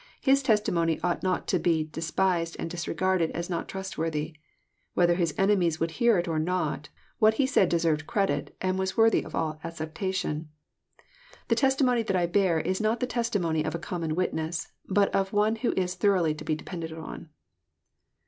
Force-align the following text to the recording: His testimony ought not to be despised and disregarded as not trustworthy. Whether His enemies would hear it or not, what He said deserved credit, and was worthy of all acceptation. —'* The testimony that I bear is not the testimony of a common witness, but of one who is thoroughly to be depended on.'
His 0.19 0.41
testimony 0.41 0.99
ought 1.03 1.21
not 1.21 1.45
to 1.49 1.59
be 1.59 1.83
despised 1.83 2.55
and 2.57 2.71
disregarded 2.71 3.29
as 3.35 3.51
not 3.51 3.67
trustworthy. 3.67 4.33
Whether 4.95 5.13
His 5.13 5.35
enemies 5.37 5.79
would 5.79 5.91
hear 6.01 6.17
it 6.17 6.27
or 6.27 6.39
not, 6.39 6.89
what 7.19 7.35
He 7.35 7.45
said 7.45 7.69
deserved 7.69 8.07
credit, 8.07 8.55
and 8.61 8.79
was 8.79 8.97
worthy 8.97 9.21
of 9.21 9.35
all 9.35 9.59
acceptation. 9.63 10.49
—'* 11.15 11.47
The 11.49 11.55
testimony 11.55 12.01
that 12.01 12.15
I 12.15 12.25
bear 12.25 12.59
is 12.59 12.81
not 12.81 12.99
the 12.99 13.05
testimony 13.05 13.63
of 13.63 13.75
a 13.75 13.77
common 13.77 14.15
witness, 14.15 14.69
but 14.89 15.13
of 15.13 15.33
one 15.33 15.57
who 15.57 15.71
is 15.73 15.93
thoroughly 15.93 16.33
to 16.33 16.43
be 16.43 16.55
depended 16.55 16.91
on.' 16.93 17.29